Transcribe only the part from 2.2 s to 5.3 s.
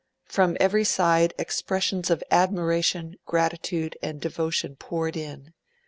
admiration, gratitude, and devotion poured